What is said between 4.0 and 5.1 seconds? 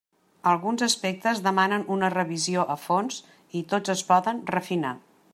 poden refinar.